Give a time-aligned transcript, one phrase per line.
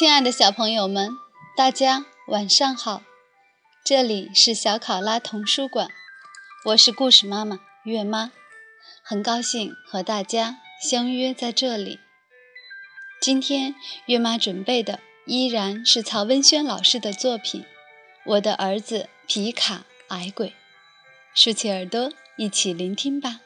[0.00, 1.10] 亲爱的小朋友们，
[1.54, 3.02] 大家晚上好！
[3.84, 5.90] 这里是小考拉童书馆，
[6.64, 8.32] 我是故事妈妈月妈，
[9.02, 12.00] 很高兴和大家相约在这里。
[13.20, 13.74] 今天
[14.06, 17.60] 月妈准备的依然是曹文轩老师的作品
[18.24, 20.48] 《我的儿子皮卡矮鬼》，
[21.34, 23.40] 竖起耳朵一起聆听吧。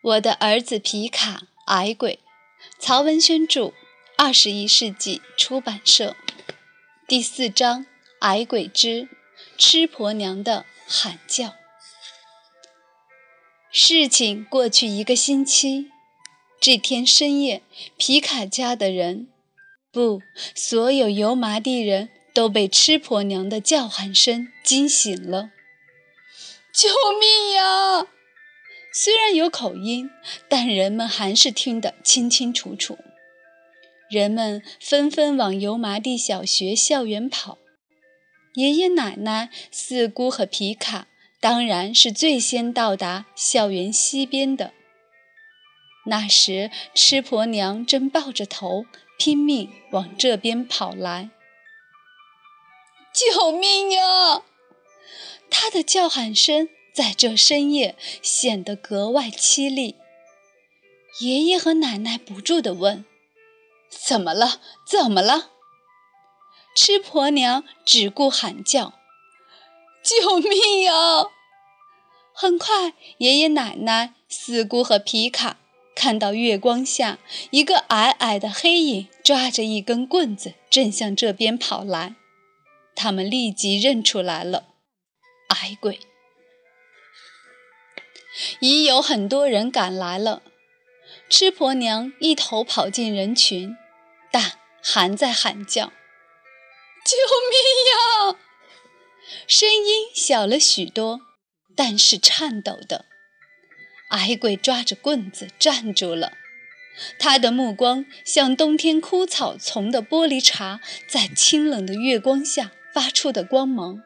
[0.00, 2.20] 我的儿子皮卡矮鬼，
[2.78, 3.74] 曹文轩著，
[4.16, 6.14] 二十一世纪出版社。
[7.08, 7.84] 第四章：
[8.20, 9.08] 矮鬼之
[9.58, 11.54] 吃婆娘的喊叫。
[13.72, 15.90] 事情过去一个星期，
[16.60, 17.62] 这天深夜，
[17.96, 19.28] 皮卡家的人，
[19.90, 20.22] 不，
[20.54, 25.50] 所有油麻地人都被吃婆娘的叫喊声惊醒了。
[26.72, 28.06] 救命呀！
[28.92, 30.08] 虽然有口音，
[30.48, 32.96] 但人们还是听得清清楚楚。
[34.10, 37.58] 人们纷纷往油麻地小学校园跑，
[38.54, 41.08] 爷爷奶奶、四姑和皮卡
[41.40, 44.72] 当然是最先到达校园西边的。
[46.06, 48.86] 那时，吃婆娘正抱着头
[49.18, 51.30] 拼命往这边跑来。
[53.12, 54.42] 救命呀！
[55.50, 56.68] 他的叫喊声。
[56.94, 59.96] 在这深夜显得格外凄厉。
[61.20, 63.04] 爷爷和奶奶不住地问
[64.02, 64.60] ：“怎么了？
[64.86, 65.50] 怎么了？”
[66.76, 68.94] 吃婆娘只顾喊叫
[70.02, 71.26] ：“救命啊！”
[72.34, 75.56] 很快，爷爷奶奶、四姑和皮卡
[75.94, 77.18] 看到月光下
[77.50, 82.16] 一个矮矮的黑影抓着一根棍子正向这边跑来，
[82.96, 84.64] 他们立即认出来了——
[85.54, 86.00] 矮鬼。
[88.58, 90.42] 已有很多人赶来了，
[91.30, 93.76] 吃婆娘一头跑进人群，
[94.34, 95.92] 但还在喊叫
[97.06, 97.16] ：“救
[97.52, 98.36] 命呀！”
[99.46, 101.20] 声音小了许多，
[101.76, 103.04] 但是颤抖的。
[104.10, 106.32] 矮鬼抓着棍子站住了，
[107.16, 114.02] 他的目光像冬天枯草丛的玻璃碴在清冷的月光下发出的光芒，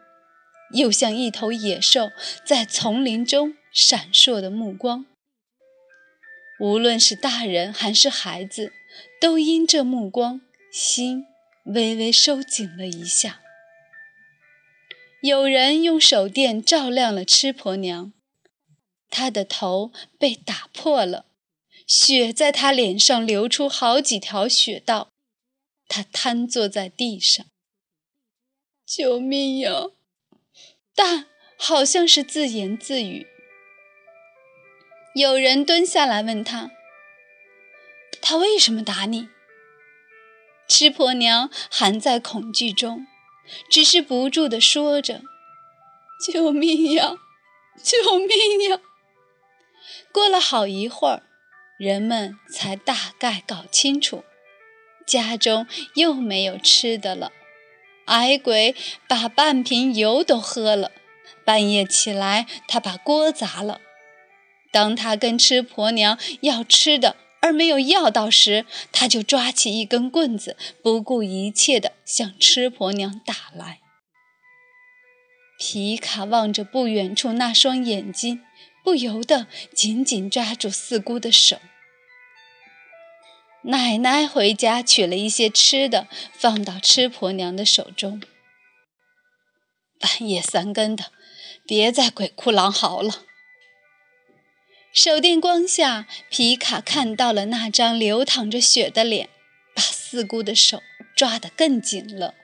[0.74, 2.10] 又像一头野兽
[2.44, 3.54] 在丛林中。
[3.70, 5.06] 闪烁的目光，
[6.58, 8.72] 无论是大人还是孩子，
[9.20, 10.40] 都因这目光，
[10.72, 11.26] 心
[11.64, 13.40] 微微收紧了一下。
[15.20, 18.12] 有人用手电照亮了吃婆娘，
[19.10, 21.26] 她的头被打破了，
[21.86, 25.10] 血在她脸上流出好几条血道，
[25.88, 27.44] 她瘫坐在地上。
[28.86, 29.90] 救命呀！
[30.94, 31.26] 但
[31.58, 33.26] 好像是自言自语。
[35.14, 36.70] 有人蹲下来问他
[38.20, 39.28] ：“他为什么打你？”
[40.68, 43.06] 吃婆娘还在恐惧中，
[43.70, 45.22] 只是不住地说着
[46.20, 47.14] ：“救命呀，
[47.82, 48.80] 救命呀！”
[50.12, 51.22] 过了好一会儿，
[51.78, 54.24] 人们才大概搞清楚，
[55.06, 57.32] 家中又没有吃的了。
[58.06, 58.74] 矮鬼
[59.06, 60.92] 把半瓶油都喝了，
[61.44, 63.80] 半夜起来，他把锅砸了。
[64.70, 73.80] 当他跟吃婆娘要吃的而没有要到时，他就抓起一根棍子，不顾一切地向吃婆娘打来。
[75.58, 78.42] 皮卡望着不远处那双眼睛，
[78.84, 81.58] 不由得紧紧抓住四姑的手。
[83.62, 88.22] 奶奶回家取了一些吃的，放到吃婆娘的手中。
[89.98, 91.06] 半夜三更的，
[91.66, 93.24] 别再鬼哭狼嚎了。
[94.92, 99.28] 手电光下，皮卡看到了那张流淌着血的脸，
[99.74, 100.82] 把四姑的手
[101.14, 102.34] 抓得更紧了。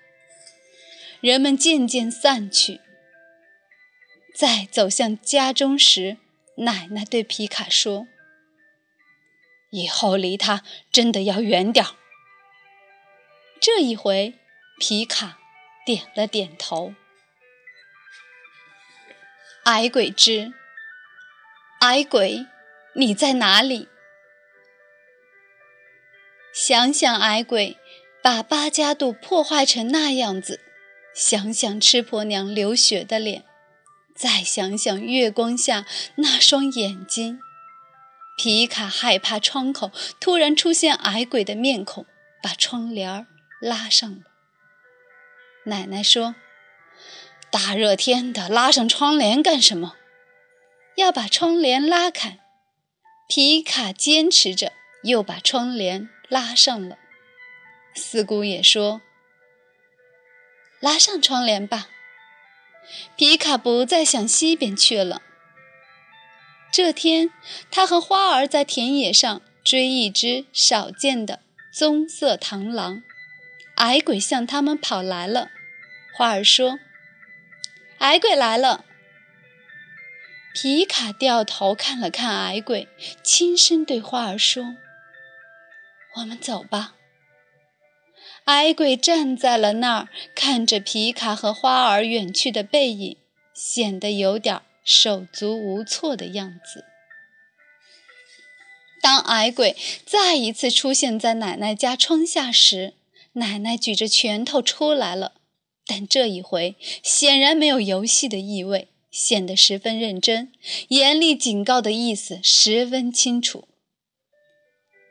[1.21, 2.81] 人们渐渐散去，
[4.35, 6.19] 在走向家中时，
[6.59, 8.07] 奶奶对皮卡说
[9.73, 10.63] ：“以后离他
[10.93, 11.97] 真的要远点儿。”
[13.59, 14.35] 这一回，
[14.79, 15.39] 皮卡
[15.87, 16.95] 点了点头。
[19.65, 20.53] 矮鬼之。
[21.85, 22.47] 矮鬼，
[22.95, 23.89] 你在哪里？
[26.55, 27.77] 想想矮鬼
[28.23, 30.61] 把八家渡破坏成那样子，
[31.15, 33.45] 想想吃婆娘流血的脸，
[34.17, 35.85] 再想想月光下
[36.15, 37.39] 那双眼睛，
[38.39, 42.07] 皮卡害怕窗口突然出现矮鬼的面孔，
[42.43, 43.27] 把窗帘
[43.61, 44.23] 拉上了。
[45.67, 46.35] 奶奶说
[47.53, 49.97] ：“大热天的，拉上窗帘干什么？”
[50.97, 52.39] 要把窗帘拉开，
[53.29, 56.99] 皮卡坚持着，又把窗帘拉上了。
[57.95, 59.03] 四姑也说
[60.81, 61.89] ：“拉上窗帘吧。”
[63.17, 65.23] 皮卡不再向西边去了。
[66.71, 67.31] 这天，
[67.71, 71.41] 他和花儿在田野上追一只少见的
[71.73, 73.03] 棕色螳螂。
[73.77, 75.51] 矮鬼向他们跑来了。
[76.15, 76.79] 花儿说
[77.99, 78.85] ：“矮鬼来了。”
[80.55, 82.87] 皮卡掉头看了看矮鬼，
[83.25, 84.77] 轻声对花儿说
[86.19, 86.95] ：“我们走吧。”
[88.47, 93.17] 矮鬼站在了那儿，看着皮卡和花儿远去的背影，
[93.53, 96.85] 显得有点手足无措的样子。
[99.03, 102.95] 当矮鬼再一次出现在奶奶家窗下时，
[103.33, 105.33] 奶奶举着拳头出来了，
[105.85, 108.87] 但这一回显然没有游戏的意味。
[109.15, 110.53] 显得十分认真，
[110.89, 113.69] 严厉警告的意思十分清楚。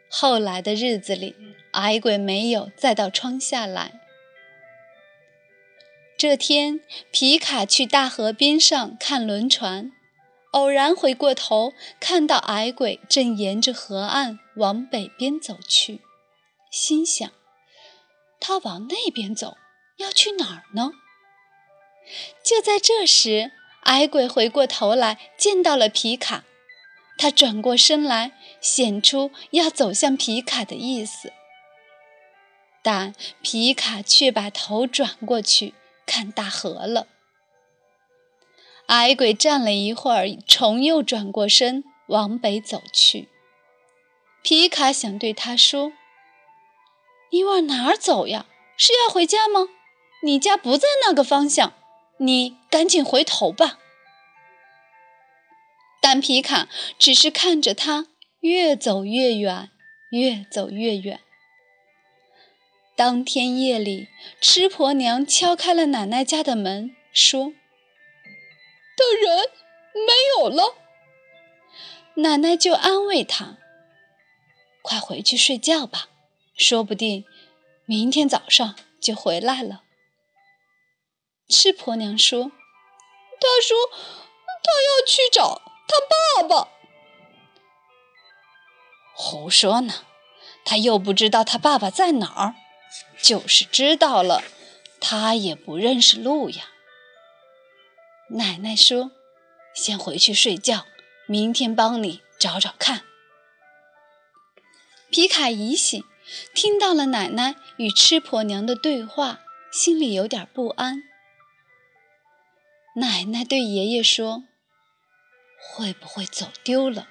[0.10, 1.34] 后来的日子里，
[1.72, 4.02] 矮鬼没有再到窗下来。
[6.18, 9.94] 这天，皮卡去大河边上看轮船，
[10.52, 11.72] 偶然回过头，
[12.02, 16.02] 看到矮鬼正沿着河岸往北边走去，
[16.70, 17.32] 心想：
[18.42, 19.56] 他往那边走，
[19.98, 20.92] 要去哪儿呢？
[22.44, 23.54] 就在这时，
[23.84, 26.44] 矮鬼回过头来，见到了皮卡，
[27.18, 28.32] 他转过身来，
[28.62, 31.32] 显出要走向皮卡的意思。
[32.82, 35.74] 但皮卡却把头转过去
[36.06, 37.08] 看大河了。
[38.88, 43.30] 矮鬼站了一会儿，重又转过身往北走去。
[44.42, 45.94] 皮卡想对他说
[47.32, 48.46] ：“你往哪儿走呀？
[48.76, 49.70] 是要回家吗？
[50.24, 51.74] 你家不在那个方向。”
[52.24, 53.80] 你赶紧回头吧。
[56.02, 56.68] 但皮卡
[56.98, 58.08] 只是看着他
[58.40, 59.70] 越走越远，
[60.12, 61.20] 越走越远。
[62.96, 64.08] 当天夜里，
[64.40, 67.46] 吃婆娘敲开了奶奶家的门，说
[68.96, 69.50] ：“的人
[69.94, 70.76] 没有了。”
[72.16, 73.58] 奶奶就安慰她
[74.84, 76.10] ：“快回去睡觉吧，
[76.56, 77.26] 说不定
[77.86, 79.83] 明天早上就回来了。”
[81.50, 82.52] 吃婆娘说
[83.40, 83.78] ：“他说
[84.64, 86.70] 他要去找他爸爸。”
[89.16, 90.06] 胡说呢！
[90.66, 92.56] 他又不知道他爸爸在哪儿，
[93.22, 94.42] 就是知道了，
[95.02, 96.70] 他也不认识路呀。
[98.30, 99.12] 奶奶说
[99.76, 100.86] ：“先回去睡觉，
[101.28, 103.04] 明天帮你找找看。”
[105.12, 106.04] 皮卡一醒，
[106.56, 109.42] 听到了奶奶与吃婆娘的对话，
[109.72, 111.04] 心里有点不安。
[112.96, 114.44] 奶奶对爷爷说
[115.58, 117.08] ：“会不会走丢了？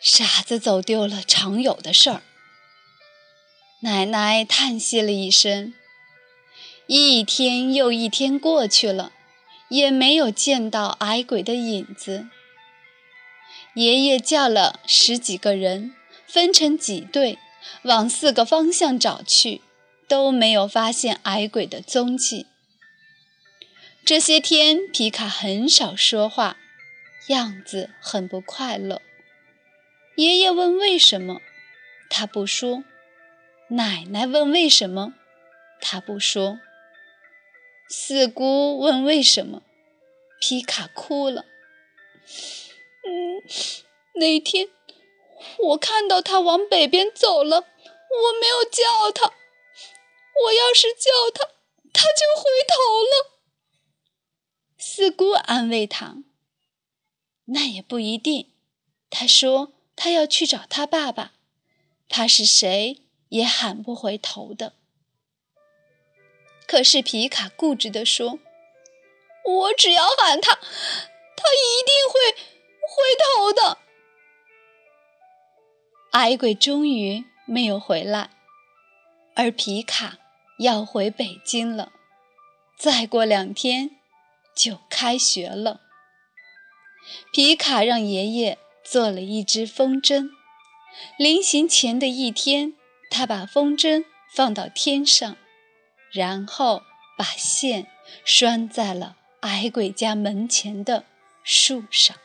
[0.00, 2.22] 傻子走丢了，常有的事儿。”
[3.82, 5.74] 奶奶叹息了一声。
[6.86, 9.12] 一天又一天过去了，
[9.68, 12.26] 也没有见到矮鬼的影子。
[13.74, 15.94] 爷爷叫了十几个人，
[16.26, 17.38] 分成几队，
[17.82, 19.60] 往四个方向找去，
[20.08, 22.46] 都没有发现矮鬼的踪迹。
[24.08, 26.56] 这些天，皮卡很少说话，
[27.26, 29.02] 样子很不快乐。
[30.16, 31.42] 爷爷问为什么，
[32.08, 32.84] 他不说；
[33.68, 35.12] 奶奶问为什么，
[35.78, 36.58] 他不说；
[37.90, 39.62] 四姑问为什么，
[40.40, 41.44] 皮卡哭了。
[43.04, 43.42] 嗯，
[44.14, 44.70] 那天
[45.58, 49.34] 我看到他往北边走了，我没有叫他。
[50.46, 51.44] 我要是叫他，
[51.92, 53.37] 他就回头了。
[54.90, 56.24] 四姑安慰他
[57.44, 58.50] ：“那也不一定。”
[59.10, 61.34] 他说：“他要去找他爸爸，
[62.08, 64.72] 他是谁也喊不回头的。”
[66.66, 68.38] 可是皮卡固执地说
[69.44, 72.32] ：“我只要喊他，他一定会
[72.80, 73.78] 回头的。”
[76.12, 78.30] 矮鬼终于没有回来，
[79.34, 80.16] 而皮卡
[80.58, 81.92] 要回北京了。
[82.78, 83.97] 再过两天。
[84.58, 85.82] 就开学了。
[87.32, 90.30] 皮卡让爷爷做了一只风筝。
[91.16, 92.74] 临行前的一天，
[93.08, 95.36] 他把风筝放到天上，
[96.10, 96.82] 然后
[97.16, 97.86] 把线
[98.24, 101.04] 拴在了矮鬼家门前的
[101.44, 102.16] 树上。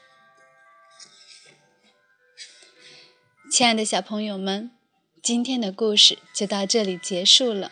[3.52, 4.72] 亲爱的小朋友们，
[5.22, 7.72] 今天的故事就到这里结束了。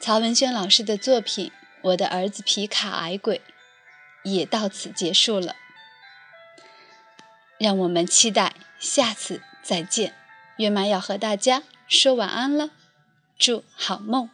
[0.00, 1.52] 曹文轩老师的作品。
[1.82, 3.40] 我的儿子皮卡矮鬼
[4.22, 5.56] 也到此结束了，
[7.58, 10.14] 让我们期待下次再见。
[10.56, 12.70] 月妈要和大家说晚安了，
[13.38, 14.28] 祝好梦。